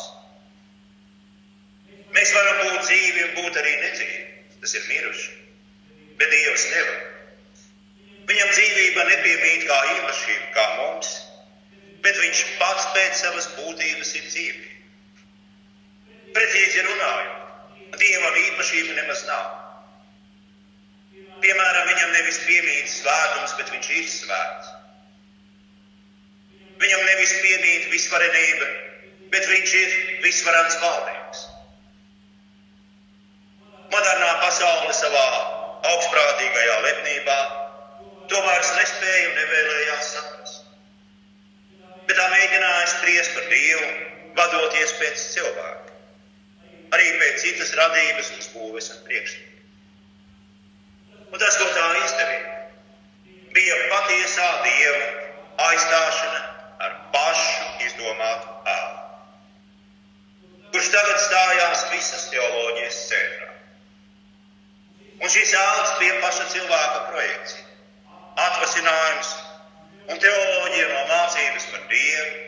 Mēs 2.16 2.34
varam 2.36 2.64
būt 2.64 2.82
dzīvi 2.86 3.24
un 3.28 3.36
būt 3.40 3.60
arī 3.62 3.74
nedzīvi. 3.84 4.26
Tas 4.62 4.74
ir 4.78 4.88
miruši. 4.90 5.30
Bet 6.20 6.34
Dievs 6.34 6.66
nevar. 6.74 7.04
Viņam 8.28 8.50
dzīvība 8.52 9.06
nepiemīt 9.08 9.68
kā 9.70 9.78
īpašība, 9.94 10.48
kā 10.56 10.66
mums, 10.82 11.12
bet 12.04 12.18
viņš 12.20 12.42
pats 12.60 12.90
pēc 12.96 13.22
savas 13.22 13.48
būtības 13.56 14.16
ir 14.20 14.26
dzīvība. 14.28 14.74
Precīzi 16.36 16.84
runājot, 16.90 17.96
Dievam 18.02 18.42
īpašība 18.44 18.98
nemaz 19.00 19.24
nav. 19.30 19.67
Piemēram, 21.44 21.86
viņam 21.92 22.14
nevis 22.16 22.40
piemīt 22.48 22.90
svētums, 22.90 23.54
bet 23.60 23.70
viņš 23.74 23.90
ir 24.00 24.08
svēts. 24.10 24.72
Viņam 26.82 27.04
nevis 27.10 27.34
piemīt 27.42 27.88
visvarenība, 27.94 28.68
bet 29.34 29.46
viņš 29.52 29.76
ir 29.82 29.94
visvarens 30.26 30.78
valdnieks. 30.82 31.46
Modernā 33.94 34.32
pasaule 34.44 34.94
savā 34.94 35.28
augstprātīgajā 35.92 36.78
lepnībā 36.86 37.38
to 38.32 38.42
vairs 38.44 38.72
nespēja 38.78 39.30
un 39.30 39.38
nevēlējās 39.40 40.10
saprast. 40.16 40.66
Bet 42.08 42.18
tā 42.20 42.28
mēģināja 42.34 42.88
spriest 42.94 43.36
par 43.36 43.50
Dievu, 43.52 43.92
vadoties 44.38 44.96
pēc 45.02 45.28
cilvēka, 45.36 45.98
arī 46.98 47.12
pēc 47.22 47.44
citas 47.46 47.76
radības 47.80 48.34
un 48.36 48.50
būves 48.56 48.92
un 48.96 49.06
priekšstata. 49.08 49.47
Un 51.32 51.42
tas, 51.42 51.58
ko 51.60 51.66
tā 51.76 51.88
izdarīja, 52.06 52.54
bija 53.56 53.78
patiesā 53.92 54.48
Dieva 54.64 55.08
aizstāšana 55.68 56.42
ar 56.86 56.96
pašu 57.14 57.66
izdomātu 57.88 58.54
ēlu, 58.74 59.00
kurš 60.76 60.90
tagad 60.94 61.22
stājās 61.26 61.86
visas 61.92 62.28
teoloģijas 62.32 63.00
centrā. 63.10 63.50
Un 65.18 65.34
šis 65.34 65.56
augs 65.58 65.96
bija 66.00 66.20
paša 66.22 66.46
cilvēka 66.54 67.00
projekcija, 67.10 67.66
atvasinājums 68.46 69.34
un 70.14 70.22
teoloģija 70.24 70.88
no 70.94 71.04
mācības 71.12 71.68
par 71.74 71.88
Dievu 71.92 72.46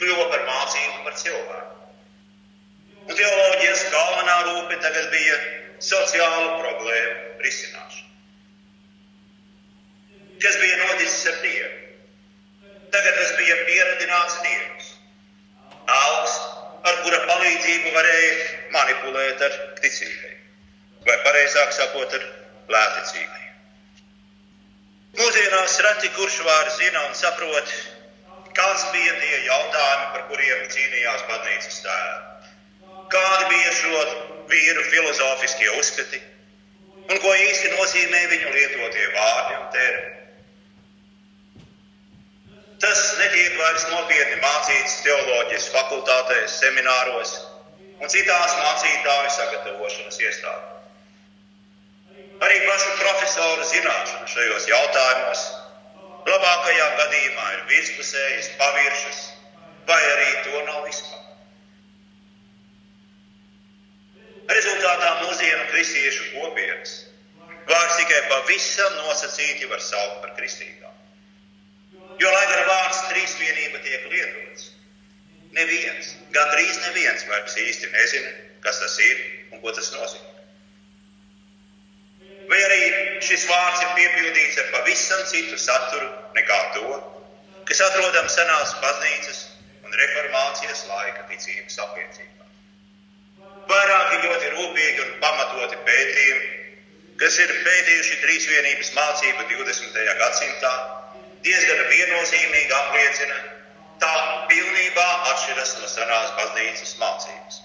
kļuva 0.00 0.30
par 0.30 0.46
mācību 0.48 1.04
par 1.08 1.18
cilvēku. 1.24 1.72
Un 3.04 3.18
teoloģijas 3.18 3.84
galvenā 3.92 4.40
rūpe 4.48 4.80
tagad 4.86 5.10
bija 5.12 5.36
sociāla 5.82 6.56
problēma 6.62 7.44
risināšana. 7.44 8.03
Kas 10.42 10.58
bija 10.60 10.76
noticis 10.82 11.26
ar 11.30 11.38
Dievu? 11.42 11.70
Tagad 12.94 13.16
tas 13.18 13.32
bija 13.38 13.56
pieradināts 13.68 14.36
Dievs. 14.46 14.90
Augs, 15.94 16.34
ar 16.88 17.00
kura 17.04 17.20
palīdzību 17.28 17.92
varēja 17.94 18.34
manipulēt 18.74 19.42
ar 19.46 19.56
ticībai, 19.80 20.32
vai 21.08 21.16
pareizāk 21.26 21.74
sakot, 21.76 22.14
ar 22.18 22.28
lēticībai. 22.74 23.42
Mūsdienās 25.18 25.76
reti 25.86 26.10
kurš 26.16 26.40
var 26.46 26.70
zina 26.78 27.04
un 27.08 27.18
saprot, 27.18 27.74
kāds 28.56 28.86
bija 28.94 29.14
tie 29.20 29.40
jautājumi, 29.46 30.06
par 30.14 30.26
kuriem 30.30 30.64
cīnījās 30.74 31.26
baznīcas 31.30 31.82
tēvi. 31.84 32.14
Kādi 33.14 33.50
bija 33.52 33.74
šo 33.78 34.04
vīru 34.50 34.86
filozofiskie 34.90 35.70
uzskati 35.78 36.22
un 37.10 37.20
ko 37.20 37.32
īsti 37.36 37.72
nozīmē 37.76 38.20
viņu 38.32 38.52
lietotie 38.56 39.08
vārdi 39.14 39.56
un 39.58 39.66
termini. 39.74 40.23
Tas 42.94 43.16
netiek 43.18 43.56
vairs 43.58 43.84
nopietni 43.90 44.36
mācīts 44.38 45.00
teoloģijas 45.02 45.64
fakultātēs, 45.74 46.52
semināros 46.60 47.32
un 47.98 48.12
citās 48.12 48.52
mācītāju 48.60 49.32
sagatavošanas 49.34 50.20
iestādēs. 50.22 50.84
Arī 52.46 52.60
pašu 52.68 52.92
profesoru 53.00 53.66
zināšana 53.72 54.30
šajos 54.36 54.68
jautājumos 54.70 55.42
labākajā 56.30 56.86
gadījumā 57.00 57.48
ir 57.56 57.66
virspusējas, 57.72 58.52
paviršas, 58.62 59.20
vai 59.90 60.00
arī 60.12 60.30
to 60.46 60.62
nav 60.70 60.86
vispār. 60.86 61.26
Rezultātā 64.54 65.12
mūsdienu 65.24 65.66
kristiešu 65.74 66.30
kopienas 66.38 66.96
vārds 67.66 68.00
tikai 68.04 68.22
pavisam 68.30 68.98
nosacīti 69.02 69.72
var 69.74 69.82
saukt 69.82 70.20
par 70.22 70.38
kristīgām. 70.38 70.93
Jo, 72.20 72.30
lai 72.30 72.44
gan 72.50 72.68
vārds 72.68 73.00
trīsvienība 73.10 73.80
tiek 73.82 74.04
lietots, 74.12 74.68
neviens, 75.56 76.12
gandrīz 76.34 76.78
neviens 76.86 77.26
vairs 77.30 77.56
īsti 77.64 77.90
nezina, 77.94 78.30
kas 78.66 78.78
tas 78.82 78.94
ir 79.02 79.24
un 79.54 79.62
ko 79.64 79.72
tas 79.74 79.90
nozīmē. 79.96 80.30
Vai 82.50 82.60
arī 82.60 82.80
šis 83.24 83.46
vārds 83.48 83.82
ir 83.82 83.92
piepildīts 83.98 84.60
ar 84.62 84.70
pavisam 84.76 85.26
citu 85.30 85.58
saturu 85.58 86.08
nekā 86.36 86.58
to, 86.76 86.98
kas 87.68 87.80
atrodams 87.88 88.36
senās 88.36 88.74
baznīcas 88.82 89.40
un 89.84 89.96
reformācijas 90.00 90.84
laika 90.90 91.24
ticības 91.30 91.78
apliecībā. 91.86 92.50
Vairāki 93.70 94.20
ļoti 94.26 94.50
rūpīgi 94.58 95.06
un 95.06 95.14
pamatoti 95.22 95.80
pētījumi, 95.88 96.50
kas 97.22 97.38
ir 97.40 97.54
pētījuši 97.64 98.20
trīsvienības 98.26 98.92
mācību 98.98 99.48
20. 99.54 100.04
gadsimtā, 100.20 100.74
diezgan 101.44 101.82
viennozīmīgi 101.90 102.74
apliecina, 102.78 103.36
tā 104.02 104.14
pilnībā 104.50 105.06
atšķiras 105.32 105.76
no 105.80 105.90
senās 105.92 106.32
baznīcas 106.38 106.96
mācības. 107.02 107.60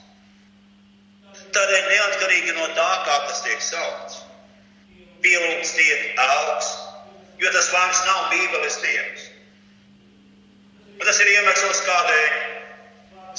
Tādēļ 1.55 1.87
neatkarīgi 1.89 2.53
no 2.57 2.67
tā, 2.77 2.89
kā 3.07 3.17
tas 3.25 3.41
tiek 3.45 3.63
saukts, 3.63 4.21
pielūgts 5.23 5.73
tiek 5.77 6.21
augs, 6.25 6.69
jo 7.41 7.51
tas 7.55 7.71
vārds 7.73 8.05
nav 8.05 8.29
Bībeles 8.33 8.79
dievs. 8.83 9.27
Un 10.99 11.05
tas 11.07 11.19
ir 11.23 11.33
iemesls, 11.35 11.83
kādēļ 11.87 12.57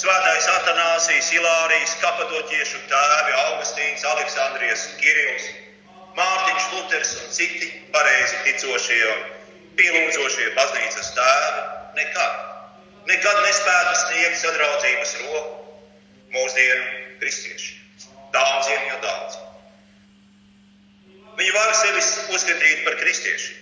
Svētais 0.00 0.46
Atanāsijas, 0.48 1.26
Ilārijas, 1.35 1.96
Kapadoķiešu 2.00 2.79
tēvi, 2.88 3.33
Augustīns, 3.40 4.05
Aleksandrijas 4.09 4.87
un 4.88 5.00
Kirils, 5.03 5.48
Mārtiņš 6.16 6.68
Luters 6.74 7.11
un 7.18 7.35
citi 7.35 7.68
pareizi 7.92 8.38
ticošie 8.46 9.00
pielūdzošie 9.81 10.49
baznīcas 10.57 11.12
tēvi 11.16 11.62
nekad, 11.99 12.40
nekad 13.09 13.38
nespētu 13.47 13.95
sniegt 14.05 14.40
sadraudzības 14.43 15.14
roku 15.25 16.35
mūsdienu 16.35 16.90
kristiešiem. 17.23 17.79
Daudziem 18.35 18.85
jau 18.90 18.99
daudziem. 19.05 19.47
Viņi 21.40 21.57
var 21.57 21.73
sevi 21.79 22.03
uzskatīt 22.37 22.85
par 22.85 22.99
kristiešiem. 23.01 23.59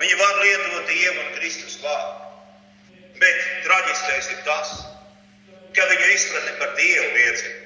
Viņi 0.00 0.16
var 0.16 0.38
lietot 0.40 0.88
Dievu 0.88 1.20
un 1.20 1.32
Kristus 1.36 1.76
vārdu. 1.82 2.28
Bet 3.20 3.40
traģiskais 3.66 4.30
ir 4.32 4.38
tas, 4.46 4.70
ka 5.76 5.88
viņu 5.90 6.06
izpratne 6.14 6.54
par 6.62 6.72
Dievu 6.78 7.10
liecina, 7.18 7.58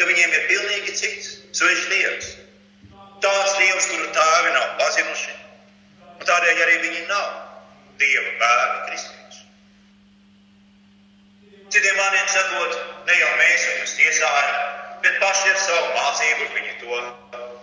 ka 0.00 0.08
viņiem 0.08 0.36
ir 0.38 0.46
pilnīgi 0.48 0.94
cits, 1.02 1.34
svešs 1.58 1.90
Dievs. 1.92 2.30
Tās 3.20 3.58
Dievs, 3.58 3.90
kuru 3.92 4.08
tēvi 4.16 4.54
nav 4.54 4.72
pazinuši, 4.80 5.37
Un 6.18 6.26
tādēļ 6.26 6.62
arī 6.64 6.76
viņi 6.84 7.04
nav 7.08 7.28
Dieva 7.98 8.32
bērni 8.40 8.80
kristieši. 8.88 9.44
Citiem 11.74 11.98
vārdiem 11.98 12.28
sakot, 12.32 12.76
ne 13.08 13.18
jau 13.18 13.30
mēs 13.40 13.66
viņus 13.70 13.96
tiesājam, 13.98 14.56
bet 15.04 15.18
paši 15.22 15.50
ar 15.52 15.60
savu 15.64 15.88
mācību 15.96 16.48
viņi 16.54 16.76
to 16.82 17.02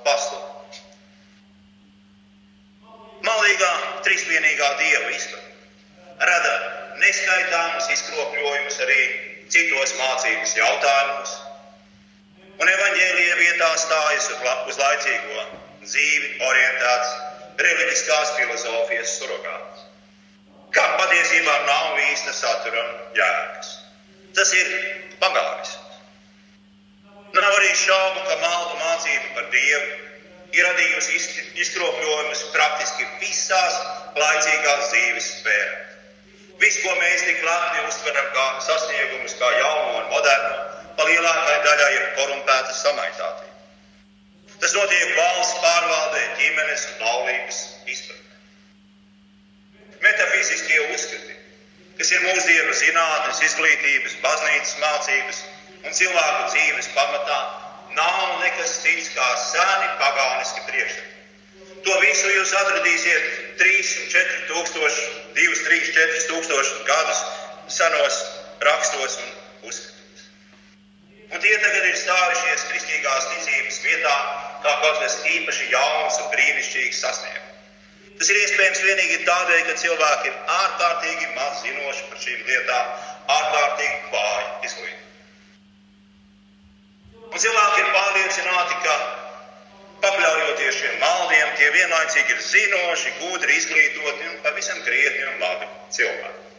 pasludina. 0.07 0.53
Malīgā, 3.25 3.71
trīsvienīgā 4.05 4.71
Dieva 4.81 5.11
izpratne 5.15 6.25
rada 6.29 6.53
neskaitāmus 7.01 7.89
izkropļojumus 7.95 8.77
arī 8.85 8.99
citos 9.51 9.93
mācības 9.99 10.55
jautājumos, 10.57 11.33
un 12.61 12.71
evaņģēlīja 12.71 13.39
vietā 13.41 13.71
stājas 13.81 14.29
uz 14.69 14.79
laicīgo 14.79 15.47
dzīvi 15.85 16.29
orientēts 16.49 17.15
reliģiskās 17.61 18.33
filozofijas 18.39 19.15
surrogāts, 19.19 19.85
kā 20.75 20.85
patiesībā 20.99 21.55
nav 21.69 21.99
īsta 22.11 22.33
satura 22.35 22.83
jēgas. 23.15 23.71
Tas 24.35 24.51
ir 24.59 24.71
pagājis. 25.21 25.75
Nav 27.35 27.51
arī 27.51 27.71
šaubu, 27.79 28.21
ka 28.27 28.35
maldu 28.41 28.77
mācība 28.79 29.31
par 29.37 29.47
Dievu 29.51 30.05
ir 30.55 30.67
radījusi 30.69 31.17
izkropļojumus 31.63 32.43
praktiski 32.53 33.07
visās 33.23 33.79
laicīgās 34.15 34.85
dzīves 34.91 35.27
sfērās. 35.39 35.95
Viss, 36.61 36.79
ko 36.83 36.93
mēs 36.95 37.25
tik 37.27 37.41
lepni 37.43 37.81
uztveram 37.89 38.29
kā 38.35 38.45
sasniegumus, 38.63 39.35
kā 39.39 39.49
jaunu 39.57 39.97
un 39.99 40.05
modernu, 40.13 40.53
pa 40.95 41.07
lielākai 41.09 41.57
daļai 41.65 41.89
ir 41.97 42.05
korumpēta 42.19 42.77
samaitātība. 42.77 43.55
Tas 44.61 44.75
notiek 44.75 45.15
valsts 45.17 45.57
pārvaldē, 45.63 46.21
ģimenes 46.39 46.85
un 46.91 47.01
laulības 47.05 47.57
izpratnē. 47.91 48.37
Metafiziskie 50.05 50.79
uzskati, 50.93 51.35
kas 51.99 52.13
ir 52.15 52.23
mūsdienu 52.27 52.77
zinātnes, 52.79 53.41
izglītības, 53.49 54.19
baznīcas 54.23 54.77
mācības 54.83 55.41
un 55.85 55.97
cilvēku 55.99 56.47
dzīves 56.53 56.91
pamatā, 56.95 57.39
nav 57.97 58.39
nekas 58.43 58.79
cits 58.83 59.11
kā 59.15 59.27
seni 59.49 59.91
pagāniski 60.01 60.65
priekšstati. 60.69 61.11
To 61.85 61.97
visu 62.01 62.31
jūs 62.33 62.53
atradīsiet 62.61 63.25
3 63.59 63.81
un 64.01 64.07
4 64.13 64.39
tūkstoši, 64.51 65.03
2, 65.37 65.59
3, 65.67 65.91
4 65.99 66.23
tūkstoši 66.31 66.79
gadus 66.87 67.21
senos 67.79 68.21
rakstos 68.65 69.19
un 69.21 69.69
uzskatos. 69.69 69.94
Un 71.33 71.41
tie 71.41 71.55
tagad 71.57 71.87
ir 71.89 71.97
stājušies 71.97 72.67
kristīgās 72.69 73.29
ticības 73.31 73.81
vietā 73.85 74.15
kā 74.65 74.73
kaut 74.81 75.01
kas 75.01 75.17
īpaši 75.29 75.71
jauns 75.71 76.19
un 76.21 76.31
brīnišķīgs 76.33 77.01
sasniegums. 77.01 77.51
Tas 78.19 78.29
ir 78.31 78.37
iespējams 78.41 78.79
tikai 78.81 79.17
tādēļ, 79.27 79.61
ka 79.67 79.73
cilvēki 79.81 80.29
ir 80.29 80.35
ārkārtīgi 80.57 81.33
maz 81.35 81.57
zinoši 81.65 82.05
par 82.11 82.21
šīm 82.23 82.45
lietām, 82.47 82.93
ārkārtīgi 83.35 83.97
vāji 84.13 84.69
izglītoti. 84.69 85.03
Un 87.33 87.43
cilvēki 87.43 87.81
ir 87.83 87.91
pārliecināti, 87.97 88.79
ka 88.85 88.95
pakļaujoties 90.05 90.79
šiem 90.79 90.97
maldiem, 91.01 91.51
tie 91.59 91.69
vienlaicīgi 91.75 92.37
ir 92.37 92.41
zinoši, 92.47 93.13
gudri, 93.19 93.59
izglītoti 93.59 94.31
un 94.31 94.41
pavisam 94.45 94.79
krietni 94.87 95.27
un 95.33 95.43
labi 95.43 95.67
cilvēki. 95.97 96.54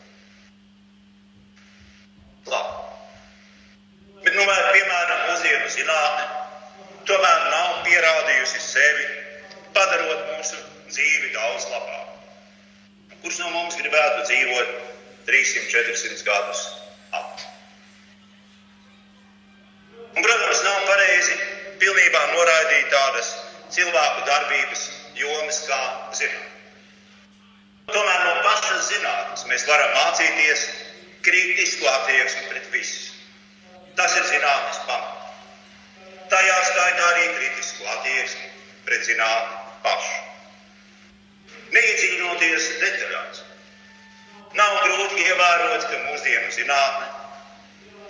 Bet, 4.36 4.44
nu, 4.44 4.52
vai, 4.52 4.72
piemēram, 4.76 5.20
mūsdienu 5.30 5.68
zinātne 5.72 6.24
tomēr 7.08 7.44
nav 7.48 7.76
pierādījusi 7.86 8.58
sevi, 8.60 9.06
padarot 9.72 10.26
mūsu 10.34 10.58
dzīvi 10.90 11.30
daudz 11.32 11.64
labāku. 11.70 13.14
Kurš 13.22 13.38
no 13.40 13.48
mums 13.54 13.78
gribētu 13.80 14.26
dzīvot 14.26 14.74
300, 15.30 15.62
400 15.72 16.28
gadus 16.28 16.60
atpakaļ? 17.16 17.48
Un, 20.04 20.20
protams, 20.20 20.62
nav 20.68 20.84
pareizi 20.90 21.40
pilnībā 21.80 22.22
noraidīt 22.34 22.92
tādas 22.92 23.32
cilvēku 23.72 24.28
darbības 24.28 24.86
jomas 25.16 25.64
kā 25.64 25.82
zinātnē. 26.20 26.54
Tomēr 27.88 28.22
no 28.28 28.38
pašas 28.44 28.92
zinātnes 28.92 29.48
mēs 29.48 29.68
varam 29.72 29.96
mācīties 29.96 30.70
kritisku 31.24 31.94
attieksmi 31.96 32.50
pret 32.52 32.74
visu. 32.76 33.15
Tas 33.96 34.16
ir 34.16 34.26
zinātnes 34.28 34.80
pamats. 34.86 35.16
Tajā 36.30 36.56
skaitā 36.68 37.04
arī 37.12 37.26
kritisku 37.36 37.86
attieksmi 37.94 38.48
pret 38.86 39.04
zinātni 39.06 39.60
pašu. 39.84 40.16
Neiedziļinoties 41.74 42.66
detaļās, 42.82 43.40
nav 44.58 44.74
grūti 44.84 45.24
ievērot, 45.26 45.86
ka 45.90 46.02
mūsdienu 46.08 46.52
zinātne 46.54 47.08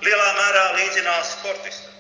lielā 0.05 0.27
mērā 0.40 0.64
līdzinās 0.77 1.33
sportistam, 1.38 1.94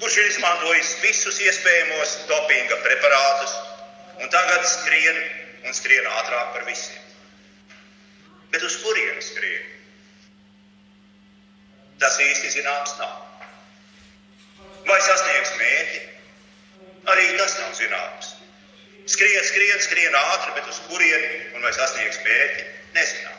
kurš 0.00 0.16
ir 0.22 0.30
izmantojis 0.30 0.94
visus 1.02 1.40
iespējamos 1.44 2.16
dopinga 2.30 2.80
preparātus 2.86 3.54
un 4.22 4.32
tagad 4.32 4.64
skrien 4.68 5.20
un 5.66 5.76
skrien 5.76 6.08
ātrāk 6.20 6.56
par 6.56 6.66
visiem. 6.68 6.98
Bet 8.52 8.64
uz 8.66 8.78
kurienes 8.84 9.30
skrien? 9.32 9.81
Tas 12.02 12.18
īsti 12.18 12.50
zināms 12.56 12.96
nav. 12.98 13.12
Vai 14.88 14.98
sasniegs 15.06 15.52
mērķi? 15.58 16.00
Arī 17.12 17.26
tas 17.38 17.54
nav 17.60 17.76
zināms. 17.78 18.32
Skrien, 19.12 19.44
skrien, 19.46 19.78
skrien 19.82 20.16
ātri, 20.18 20.54
bet 20.56 20.70
uz 20.70 20.80
kurieni 20.88 21.38
un 21.54 21.62
vai 21.66 21.70
sasniegs 21.76 22.18
mērķi? 22.26 22.66
Nezinām. 22.96 23.38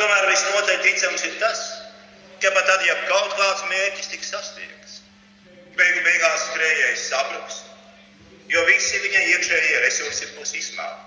Tomēr 0.00 0.28
visnotaļ 0.30 0.80
ticams 0.86 1.26
ir 1.28 1.36
tas, 1.42 1.60
ka 2.40 2.52
pat 2.56 2.68
tad, 2.70 2.86
ja 2.88 2.96
kaut 3.10 3.36
kāds 3.36 3.66
mērķis 3.68 4.10
tiks 4.14 4.32
sasniegts, 4.32 4.96
beigu 5.76 6.04
beigās 6.06 6.46
skrējējs 6.46 7.04
sabruks, 7.10 7.60
jo 8.54 8.64
visi 8.70 9.02
viņa 9.04 9.26
iekšējie 9.34 9.84
resursi 9.84 10.30
būs 10.38 10.56
izsmēti. 10.62 11.06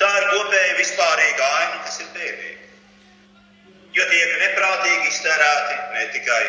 Tā 0.00 0.10
ir 0.16 0.28
kopēja 0.32 0.78
vispārīga 0.80 1.52
aina, 1.58 1.82
kas 1.84 2.00
ir 2.00 2.12
bēdīga. 2.16 2.69
Jo 3.96 4.04
tiek 4.06 4.34
neprātīgi 4.38 5.08
iztērēti 5.10 5.78
ne 5.94 6.02
tikai 6.14 6.42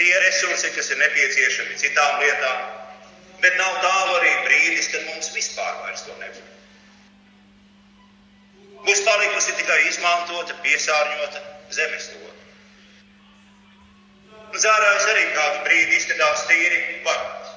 tie 0.00 0.12
resursi, 0.24 0.70
kas 0.76 0.88
ir 0.94 1.00
nepieciešami 1.02 1.76
citām 1.82 2.22
lietām, 2.22 2.62
bet 3.42 3.58
nav 3.60 3.74
tālu 3.84 4.14
arī 4.20 4.30
brīdis, 4.46 4.88
kad 4.94 5.04
mums 5.10 5.28
vispār 5.36 5.74
vairs 5.82 6.06
to 6.06 6.16
nebūs. 6.22 6.46
Būs 8.86 9.02
palikusi 9.04 9.52
tikai 9.58 9.76
izmantota, 9.90 10.56
piesārņota 10.64 11.42
zemeslode. 11.76 12.30
Zārājs 14.60 15.10
arī 15.12 15.26
kādu 15.34 15.60
brīdi 15.66 15.98
izskatās 15.98 16.46
tīri 16.48 16.80
varants. 17.04 17.52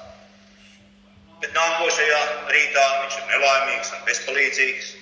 Bet 1.40 1.56
nākošajā 1.56 2.20
rītā 2.52 2.84
viņš 3.00 3.16
ir 3.18 3.24
nelaimīgs 3.32 3.94
un 3.96 4.04
bezpalīdzīgs. 4.10 4.92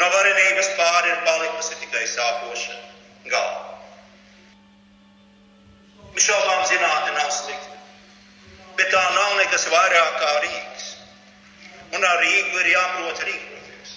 No 0.00 0.08
varenības 0.12 0.68
pāri 0.76 1.12
ir 1.12 1.22
palikusi 1.24 1.78
tikai 1.80 2.04
sāpoša 2.10 2.74
galva. 3.32 3.62
Šaubām 6.16 6.62
zinātne 6.68 7.12
nav 7.16 7.30
slikta, 7.32 7.76
bet 8.76 8.92
tā 8.92 9.02
nav 9.16 9.34
nekas 9.40 9.66
vairāk 9.72 10.18
kā 10.20 10.32
rīks. 10.44 10.86
Un 11.96 12.04
ar 12.04 12.20
rīku 12.24 12.60
ir 12.62 12.70
jāprot 12.72 13.22
rīkoties. 13.28 13.92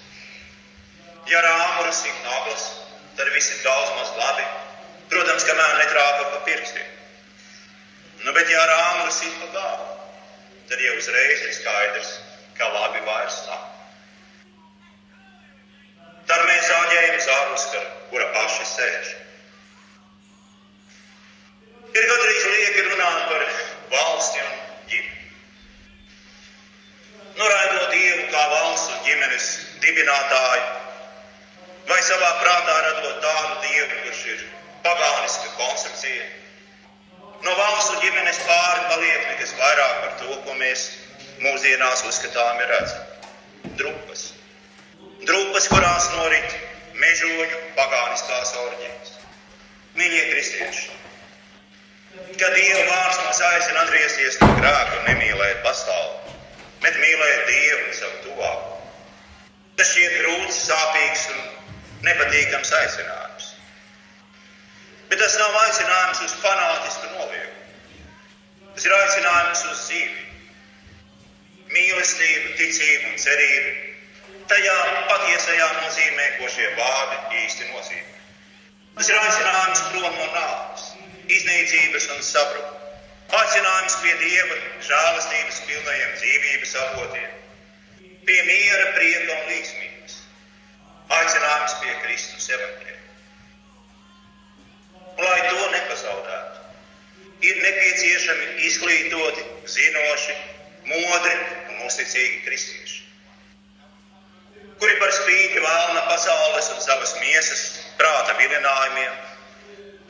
Ja 1.32 1.42
rāmuras 1.46 2.02
ir 2.08 2.16
naglas, 2.26 2.66
tad 3.18 3.32
viss 3.36 3.54
ir 3.56 3.64
daudz 3.64 3.96
maz 3.98 4.14
labi. 4.20 4.46
Protams, 5.10 5.48
kamēr 5.48 5.80
netrāpa 5.80 6.28
pa 6.34 6.42
pirkstiem. 6.48 6.92
Nu, 8.24 8.36
bet 8.36 8.52
ja 8.52 8.62
rāmuras 8.72 9.20
ir 9.26 9.36
pa 9.42 9.52
galvu, 9.56 9.90
tad 10.70 10.84
jau 10.86 10.96
uzreiz 11.00 11.44
ir 11.48 11.56
skaidrs, 11.56 12.14
ka 12.60 12.72
labi 12.76 13.04
vairs 13.08 13.44
nav. 13.48 13.79
Tad 16.30 16.44
mēs 16.46 16.68
āģējam 16.70 17.16
uz 17.18 17.28
ārpuskaru, 17.34 17.88
kura 18.12 18.26
paši 18.36 18.66
sēž. 18.70 19.08
Ir 21.90 22.06
gandrīz 22.12 22.44
lieki 22.52 22.84
runāt 22.86 23.24
par 23.32 23.46
valsti 23.94 24.44
un 24.44 24.60
ģimeni. 24.92 25.26
Noraidot 27.40 27.96
Dievu 27.96 28.28
kā 28.30 28.44
valsts 28.54 28.94
un 28.94 29.02
ģimenes 29.08 29.50
dibinātāju, 29.82 30.68
vai 31.90 32.00
savā 32.06 32.32
prātā 32.44 32.78
radot 32.86 33.22
tādu 33.26 33.56
Dievu, 33.66 34.02
kurš 34.06 34.24
ir 34.36 34.48
pagāniska 34.86 35.54
koncepcija. 35.58 36.28
No 37.42 37.56
valsts 37.58 37.96
un 37.96 38.04
ģimenes 38.04 38.44
pāri 38.46 38.86
paliek 38.92 39.30
nekas 39.32 39.56
vairāk 39.58 40.02
par 40.04 40.18
to, 40.22 40.38
ko 40.46 40.60
mēs 40.62 40.92
mūsdienās 41.42 42.06
uzskatām 42.12 42.62
ir 42.62 42.76
redzami. 42.76 43.74
Drupas. 43.82 44.30
Drupas, 45.60 45.76
kurās 45.76 46.06
norit 46.16 46.54
mežoņu 46.96 47.58
pagāniskās 47.76 48.52
orģijas. 48.62 49.10
Mīļie 50.00 50.22
kristieši! 50.30 50.94
Kad 52.40 52.54
Dieva 52.56 52.86
vārds 52.88 53.20
mums 53.26 53.42
aicina 53.44 53.82
atgriezties 53.82 54.38
no 54.40 54.48
grēka 54.56 55.02
un 55.02 55.04
nemīlēt 55.10 55.60
pasauli, 55.66 56.38
bet 56.86 57.02
mīlēt 57.02 57.44
Dievu 57.50 57.82
un 57.82 57.98
savu 57.98 58.22
tuvāku. 58.30 58.78
Tas 59.82 59.92
šķiet 59.92 60.16
grūts, 60.22 60.62
sāpīgs 60.70 61.28
un 61.34 61.44
nepatīkams 62.08 62.74
aicinājums. 62.80 63.52
Bet 65.12 65.20
tas 65.26 65.38
nav 65.44 65.60
aicinājums 65.66 66.24
uz 66.30 66.40
fanātisku 66.46 67.12
noliegumu. 67.18 68.00
Tas 68.78 68.88
ir 68.88 68.96
aicinājums 69.02 69.68
uz 69.74 69.86
dzīvi, 69.90 70.26
mīlestību, 71.76 72.58
ticību 72.64 73.12
un 73.12 73.24
cerību. 73.28 73.89
Tajā 74.50 74.78
patiesajā 75.10 75.68
nozīmē, 75.78 76.26
ko 76.40 76.48
šie 76.50 76.70
vārdi 76.78 77.44
īsti 77.44 77.70
nozīmē. 77.70 78.18
Tas 78.98 79.10
ir 79.12 79.20
aicinājums 79.22 79.82
prom 79.92 80.16
no 80.16 80.28
nāves 80.34 80.88
iznīcības 81.36 82.08
un 82.16 82.24
sabrukuma. 82.26 82.80
Aicinājums 83.40 83.96
pie 84.02 84.16
Dieva 84.24 84.56
žēlastības 84.88 85.60
pilnajiem 85.68 86.16
dzīvības 86.18 86.72
avotiem, 86.84 87.30
pie 88.26 88.40
miera, 88.48 88.88
prieka 88.96 89.36
un 89.36 89.44
līdzmības. 89.52 90.16
Aicinājums 91.20 91.76
pie 91.84 91.94
Kristus 92.02 92.50
evaņģēlija. 92.56 92.98
Lai 95.20 95.40
to 95.46 95.70
nepazaudētu, 95.76 96.66
ir 97.46 97.62
nepieciešami 97.68 98.48
izglītoti, 98.66 99.46
zinoši, 99.78 100.36
modri 100.90 101.36
un 101.70 101.86
uzticīgi 101.86 102.42
kristieši, 102.48 102.89
kuri 104.80 104.96
par 105.00 105.12
spīti 105.16 105.64
vēlna 105.64 106.06
pasaules 106.08 106.72
un 106.76 106.82
savas 106.84 107.16
miesas 107.20 107.64
prāta 108.00 108.36
vilinājumiem 108.40 109.18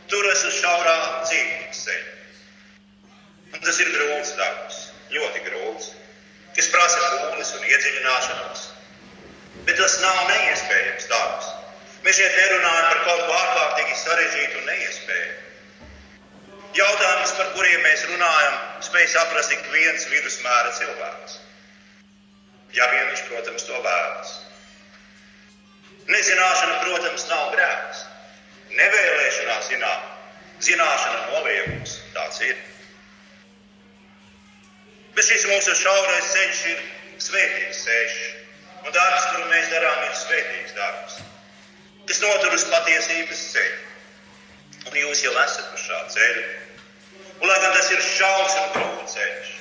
turas 0.10 0.43
uz 0.49 0.58
šaurā 0.58 0.95
dzīves 1.27 1.84
ceļa. 1.86 2.15
Un 3.53 3.63
tas 3.65 3.79
ir 3.82 3.91
grūts 3.93 4.34
darbs, 4.38 4.79
ļoti 5.13 5.43
grūts, 5.47 5.91
kas 6.58 6.69
prasa 6.73 7.10
pūles 7.13 7.53
un 7.58 7.65
iedziļināšanos. 7.69 8.65
Bet 9.67 9.77
tas 9.77 9.97
nav 10.03 10.19
neiespējams 10.29 11.10
darbs. 11.12 11.51
Mēs 12.05 12.17
šeit 12.17 12.36
nerunājam 12.38 12.89
par 12.89 13.01
kaut 13.05 13.23
ko 13.27 13.38
ārkārtīgi 13.38 13.97
sarežģītu 14.01 14.62
un 14.62 14.69
neiespējamu. 14.71 15.38
Jautājums, 16.77 17.32
par 17.36 17.49
kuriem 17.55 17.82
mēs 17.82 18.05
runājam, 18.12 18.60
spēj 18.86 19.08
saprast 19.12 19.53
ik 19.55 19.65
viens 19.73 20.05
vidusmēra 20.12 20.69
cilvēks. 20.77 21.39
Ja 22.77 22.86
vien 22.93 23.10
viņš, 23.10 23.23
protams, 23.32 23.65
to 23.65 23.82
vēlas. 23.84 24.36
Nezināšana, 26.10 26.80
protams, 26.84 27.26
nav 27.30 27.52
grēks. 27.54 28.06
Nevēlēšanās 28.74 29.67
zināt, 29.69 30.08
zināšana 30.65 31.19
noliegums 31.32 32.00
tāds 32.15 32.41
ir. 32.45 32.56
Bet 35.17 35.28
šis 35.28 35.45
mūsu 35.50 35.76
šaurais 35.78 36.32
ceļš 36.34 36.62
ir 36.72 36.82
svētīgs 37.26 37.84
ceļš. 37.86 38.17
Un 38.86 38.95
darbs, 38.95 39.26
kuru 39.34 39.50
mēs 39.52 39.67
darām, 39.74 40.00
ir 40.06 40.15
svētīgs 40.15 40.76
darbs, 40.78 41.17
kas 42.08 42.22
notur 42.24 42.56
uz 42.56 42.63
patiesības 42.72 43.41
ceļu. 43.54 43.80
Un 44.89 44.95
jūs 45.02 45.26
jau 45.26 45.34
esat 45.43 45.74
uz 45.76 45.84
šā 45.84 46.00
ceļa. 46.15 46.45
Un, 47.39 47.48
lai 47.48 47.60
gan 47.60 47.76
tas 47.76 47.91
ir 47.91 48.02
šaurs 48.06 48.56
un 48.62 48.72
grūts 48.78 49.17
ceļš, 49.17 49.52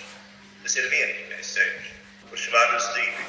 tas 0.62 0.78
ir 0.78 0.88
vienīgais 0.94 1.52
ceļš, 1.58 1.90
kurš 2.30 2.46
ved 2.54 2.78
uz 2.78 2.88
dzīvību. 2.94 3.28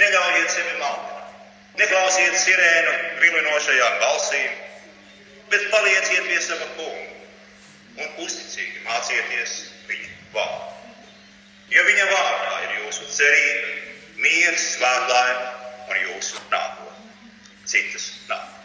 Neļaujiet 0.00 0.50
sevi 0.54 0.80
maldināt. 0.80 1.15
Neklausiet 1.76 2.38
sirēnu 2.40 2.92
vilinošajām 3.20 3.98
balsīm, 4.00 4.52
bet 5.52 5.66
palieciet 5.72 6.24
pie 6.24 6.38
sava 6.40 6.68
kunga 6.78 7.16
un 8.00 8.24
uzticīgi 8.24 8.80
mācieties 8.86 9.56
viņa 9.90 10.14
vārdu. 10.32 10.72
Jo 11.74 11.84
viņa 11.84 12.08
vārdā 12.12 12.56
ir 12.64 12.74
jūsu 12.80 13.08
cerība, 13.18 13.72
miers, 14.24 14.66
svētlaime 14.76 15.46
un 15.90 16.02
jūsu 16.06 16.40
nākotne. 16.52 17.32
Citas 17.68 18.12
nav. 18.30 18.55